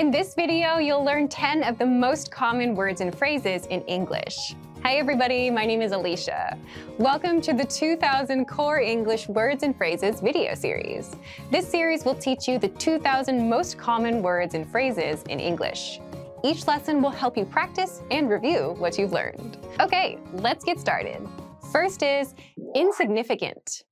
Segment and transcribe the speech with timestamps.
[0.00, 4.56] In this video, you'll learn 10 of the most common words and phrases in English.
[4.82, 6.56] Hi everybody, my name is Alicia.
[6.96, 11.14] Welcome to the 2000 Core English Words and Phrases video series.
[11.50, 16.00] This series will teach you the 2000 most common words and phrases in English.
[16.42, 19.58] Each lesson will help you practice and review what you've learned.
[19.80, 21.28] Okay, let's get started.
[21.70, 22.34] First is
[22.74, 23.84] insignificant.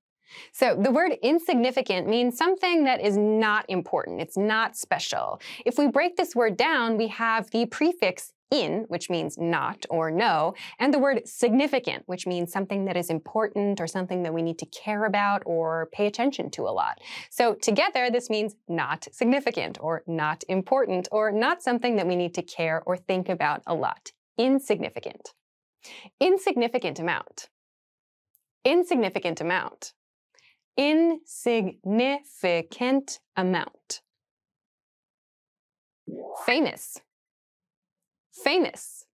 [0.52, 4.20] So the word insignificant means something that is not important.
[4.20, 5.40] It's not special.
[5.64, 10.10] If we break this word down, we have the prefix in, which means not or
[10.10, 14.42] no, and the word significant, which means something that is important or something that we
[14.42, 17.00] need to care about or pay attention to a lot.
[17.30, 22.34] So together, this means not significant or not important or not something that we need
[22.34, 24.12] to care or think about a lot.
[24.38, 25.32] Insignificant.
[26.20, 27.48] Insignificant amount.
[28.64, 29.92] Insignificant amount
[30.76, 34.02] insignificant amount.
[36.44, 37.00] Famous.
[38.44, 39.06] Famous.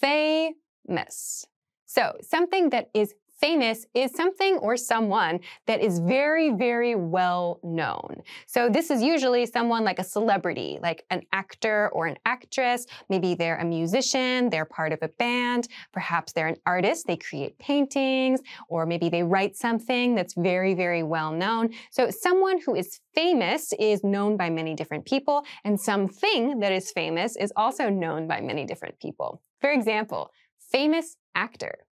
[0.00, 1.46] Famous.
[1.86, 8.22] So something that is famous is something or someone that is very, very well known.
[8.46, 12.86] So this is usually someone like a celebrity, like an actor or an actress.
[13.10, 17.58] Maybe they're a musician, they're part of a band, perhaps they're an artist, they create
[17.58, 21.68] paintings, or maybe they write something that's very, very well known.
[21.90, 26.90] So someone who is famous is known by many different people, and something that is
[26.90, 29.42] famous is also known by many different people.
[29.60, 30.30] For example,
[30.72, 31.84] famous actor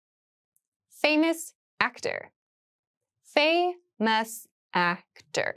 [1.02, 2.32] famous actor.
[3.24, 5.56] Famous actor.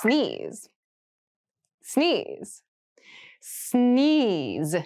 [0.00, 0.68] Sneeze.
[1.82, 2.62] Sneeze.
[3.40, 4.76] Sneeze.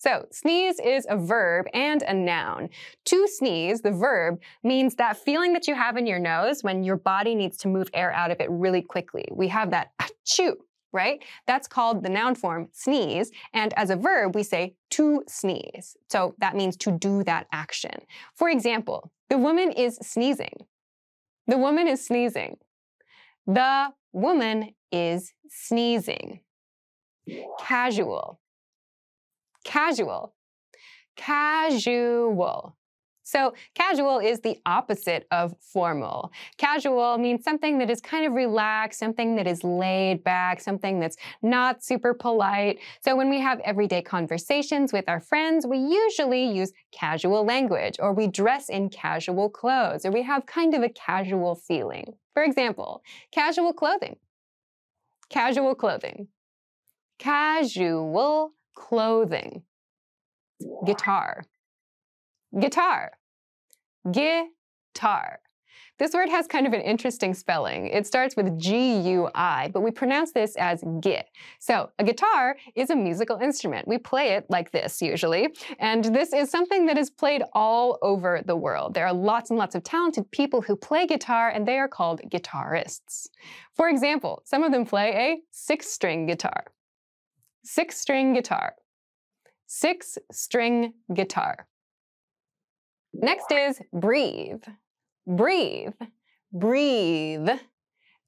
[0.00, 2.68] So, sneeze is a verb and a noun.
[3.06, 6.96] To sneeze, the verb, means that feeling that you have in your nose when your
[6.96, 9.24] body needs to move air out of it really quickly.
[9.32, 10.52] We have that achoo
[10.92, 11.22] right?
[11.46, 13.30] That's called the noun form sneeze.
[13.52, 15.96] And as a verb, we say to sneeze.
[16.08, 18.00] So that means to do that action.
[18.34, 20.66] For example, the woman is sneezing.
[21.46, 22.56] The woman is sneezing.
[23.46, 26.40] The woman is sneezing.
[27.58, 28.40] Casual.
[29.64, 30.34] Casual.
[31.16, 32.77] Casual.
[33.28, 36.32] So casual is the opposite of formal.
[36.56, 41.18] Casual means something that is kind of relaxed, something that is laid back, something that's
[41.42, 42.78] not super polite.
[43.02, 48.14] So when we have everyday conversations with our friends, we usually use casual language, or
[48.14, 52.14] we dress in casual clothes, or we have kind of a casual feeling.
[52.32, 54.16] For example, casual clothing.
[55.28, 56.28] Casual clothing.
[57.18, 59.64] Casual clothing.
[60.86, 61.44] Guitar.
[62.58, 63.12] Guitar.
[64.10, 65.40] Guitar.
[65.98, 67.88] This word has kind of an interesting spelling.
[67.88, 71.26] It starts with G-U-I, but we pronounce this as git.
[71.58, 73.88] So a guitar is a musical instrument.
[73.88, 75.48] We play it like this usually,
[75.80, 78.94] and this is something that is played all over the world.
[78.94, 82.20] There are lots and lots of talented people who play guitar, and they are called
[82.30, 83.26] guitarists.
[83.74, 86.66] For example, some of them play a six-string guitar.
[87.64, 88.74] Six-string guitar.
[89.66, 91.66] Six-string guitar.
[93.12, 94.62] Next is breathe.
[95.26, 95.94] Breathe.
[96.52, 97.50] Breathe.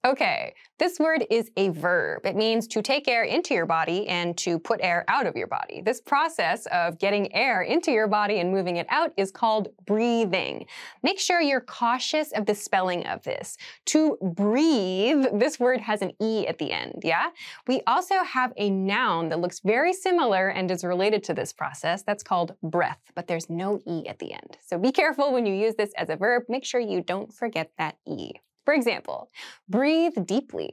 [0.02, 2.24] Okay, this word is a verb.
[2.24, 5.46] It means to take air into your body and to put air out of your
[5.46, 5.82] body.
[5.82, 10.64] This process of getting air into your body and moving it out is called breathing.
[11.02, 13.58] Make sure you're cautious of the spelling of this.
[13.86, 17.28] To breathe, this word has an E at the end, yeah?
[17.68, 22.02] We also have a noun that looks very similar and is related to this process.
[22.02, 24.56] That's called breath, but there's no E at the end.
[24.66, 26.44] So be careful when you use this as a verb.
[26.48, 28.32] Make sure you don't forget that E.
[28.70, 29.32] For example,
[29.68, 30.70] breathe deeply.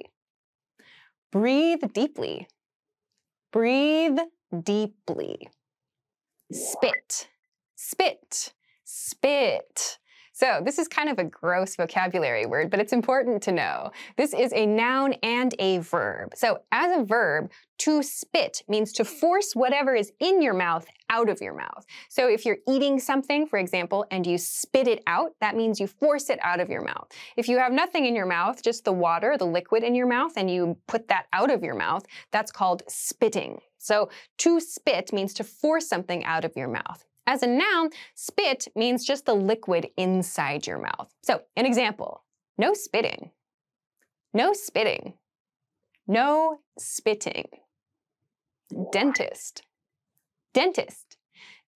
[1.32, 2.48] Breathe deeply.
[3.52, 4.20] Breathe
[4.64, 5.50] deeply.
[6.52, 7.28] Spit.
[7.76, 8.54] Spit.
[8.84, 9.98] Spit.
[10.38, 13.90] So this is kind of a gross vocabulary word, but it's important to know.
[14.18, 16.34] This is a noun and a verb.
[16.36, 17.50] So as a verb,
[17.80, 21.88] to spit means to force whatever is in your mouth out of your mouth.
[22.10, 25.88] So if you're eating something, for example, and you spit it out, that means you
[25.88, 27.08] force it out of your mouth.
[27.36, 30.34] If you have nothing in your mouth, just the water, the liquid in your mouth,
[30.38, 33.60] and you put that out of your mouth, that's called spitting.
[33.80, 37.04] So to spit means to force something out of your mouth.
[37.28, 41.14] As a noun, spit means just the liquid inside your mouth.
[41.22, 42.24] So, an example
[42.58, 43.32] no spitting,
[44.34, 45.14] no spitting,
[46.08, 47.50] no spitting.
[48.92, 49.62] Dentist,
[50.54, 51.18] dentist,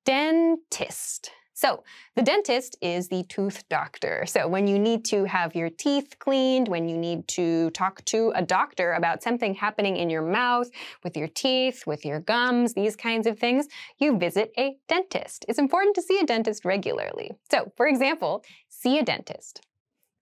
[0.05, 1.83] dentist, So,
[2.15, 4.25] the dentist is the tooth doctor.
[4.25, 8.31] So, when you need to have your teeth cleaned, when you need to talk to
[8.35, 10.69] a doctor about something happening in your mouth,
[11.03, 13.67] with your teeth, with your gums, these kinds of things,
[13.97, 15.45] you visit a dentist.
[15.49, 17.31] It's important to see a dentist regularly.
[17.51, 19.61] So, for example, see a dentist.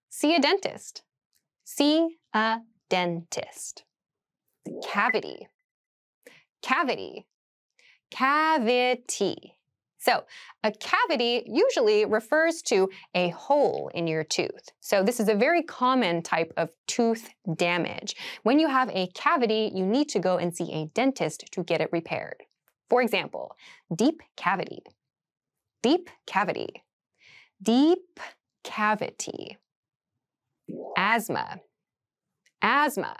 [0.10, 1.04] See a dentist.
[1.64, 2.58] See a
[2.90, 3.84] dentist.
[4.84, 5.48] Cavity.
[6.62, 7.28] Cavity.
[8.10, 9.59] Cavity.
[10.00, 10.24] So,
[10.64, 14.70] a cavity usually refers to a hole in your tooth.
[14.80, 18.16] So, this is a very common type of tooth damage.
[18.44, 21.82] When you have a cavity, you need to go and see a dentist to get
[21.82, 22.44] it repaired.
[22.90, 23.56] For example,
[23.94, 24.84] deep cavity,
[25.84, 26.70] deep cavity,
[27.62, 28.20] deep
[28.64, 29.58] cavity,
[30.98, 31.60] asthma,
[32.62, 33.16] asthma,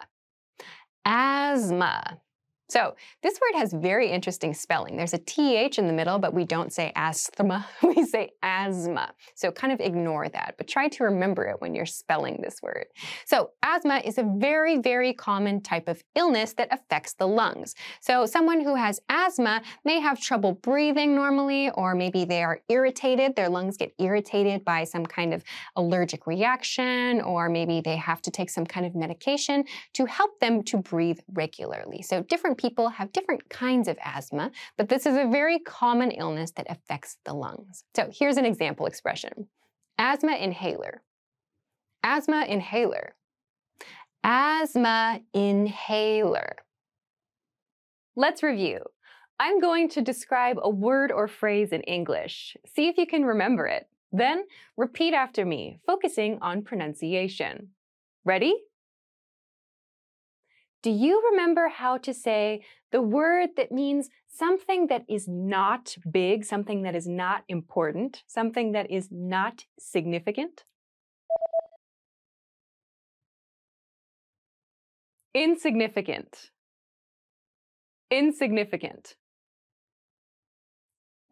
[1.06, 2.22] asthma.
[2.70, 4.96] So this word has very interesting spelling.
[4.96, 9.12] There's a TH in the middle, but we don't say asthma, we say asthma.
[9.34, 12.86] So kind of ignore that, but try to remember it when you're spelling this word.
[13.26, 17.74] So asthma is a very, very common type of illness that affects the lungs.
[18.02, 23.36] So someone who has asthma may have trouble breathing normally, or maybe they are irritated,
[23.36, 25.44] their lungs get irritated by some kind of
[25.76, 29.64] allergic reaction, or maybe they have to take some kind of medication
[29.94, 32.04] to help them to breathe regularly.
[32.04, 36.52] So different people have different kinds of asthma, but this is a very common illness
[36.52, 37.86] that affects the lungs.
[37.96, 39.48] So here's an example expression.
[39.98, 41.02] Asthma inhaler.
[42.04, 43.16] Asthma inhaler.
[44.24, 46.58] Asthma inhaler.
[48.18, 48.82] Let's review.
[49.40, 52.58] I'm going to describe a word or phrase in English.
[52.76, 53.88] See if you can remember it.
[54.12, 54.44] Then
[54.76, 57.70] repeat after me, focusing on pronunciation.
[58.26, 58.54] Ready?
[60.82, 66.46] Do you remember how to say the word that means something that is not big,
[66.46, 70.64] something that is not important, something that is not significant?
[75.34, 76.50] Insignificant.
[78.10, 79.16] Insignificant.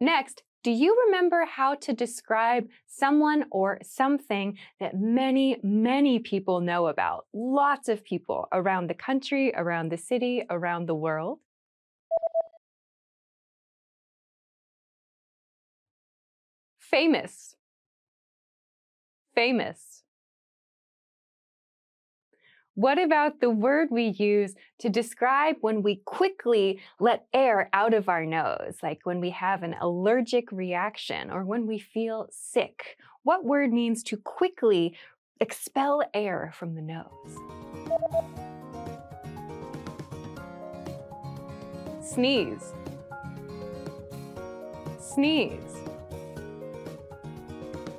[0.00, 6.88] Next, do you remember how to describe someone or something that many, many people know
[6.88, 7.26] about?
[7.32, 11.38] Lots of people around the country, around the city, around the world?
[16.78, 17.54] Famous.
[19.34, 19.97] Famous.
[22.78, 28.08] What about the word we use to describe when we quickly let air out of
[28.08, 32.96] our nose, like when we have an allergic reaction or when we feel sick?
[33.24, 34.96] What word means to quickly
[35.40, 37.36] expel air from the nose?
[42.00, 42.72] Sneeze.
[45.00, 45.87] Sneeze.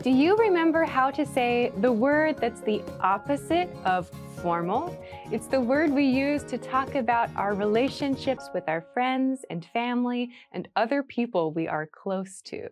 [0.02, 4.10] Do you remember how to say the word that's the opposite of
[4.42, 4.98] formal.
[5.32, 10.32] It's the word we use to talk about our relationships with our friends and family
[10.54, 12.70] and other people we are close to.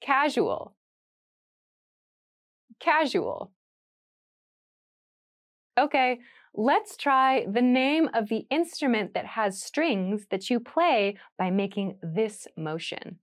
[0.00, 0.74] Casual.
[2.78, 3.52] Casual.
[5.78, 6.20] Okay,
[6.54, 11.96] let's try the name of the instrument that has strings that you play by making
[12.02, 13.18] this motion.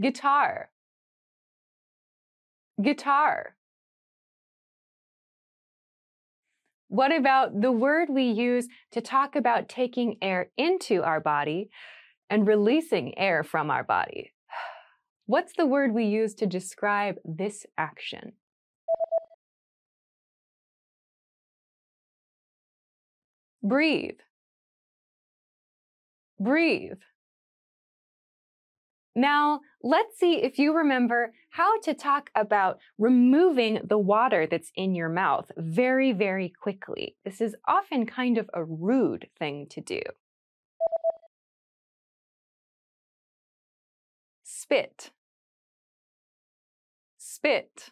[0.00, 0.70] Guitar.
[2.82, 3.56] Guitar.
[6.88, 11.70] What about the word we use to talk about taking air into our body
[12.30, 14.32] and releasing air from our body?
[15.26, 18.34] What's the word we use to describe this action?
[23.60, 24.20] Breathe.
[26.38, 26.98] Breathe.
[29.16, 34.94] Now, let's see if you remember how to talk about removing the water that's in
[34.94, 37.16] your mouth very, very quickly.
[37.24, 40.02] This is often kind of a rude thing to do.
[44.44, 45.10] Spit.
[47.46, 47.90] Spit.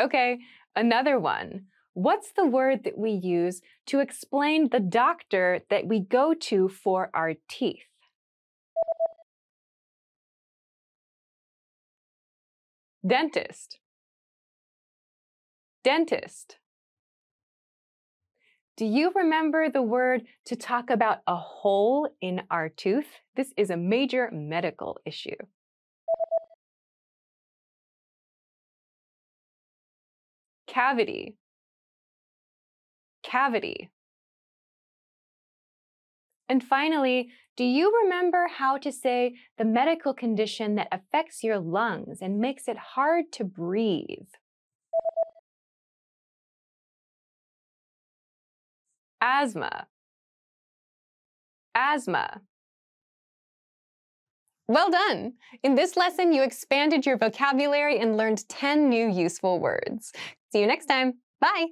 [0.00, 0.38] Okay,
[0.74, 1.66] another one.
[1.92, 7.10] What's the word that we use to explain the doctor that we go to for
[7.12, 7.84] our teeth?
[13.06, 13.80] Dentist.
[15.84, 16.56] Dentist.
[18.78, 23.08] Do you remember the word to talk about a hole in our tooth?
[23.36, 25.36] This is a major medical issue.
[30.70, 31.36] Cavity,
[33.22, 33.90] cavity.
[36.48, 42.20] And finally, do you remember how to say the medical condition that affects your lungs
[42.20, 44.28] and makes it hard to breathe?
[49.22, 49.88] Asthma.
[51.74, 52.42] Asthma.
[54.70, 55.32] Well done!
[55.64, 60.12] In this lesson, you expanded your vocabulary and learned 10 new useful words.
[60.52, 61.14] See you next time.
[61.40, 61.70] Bye!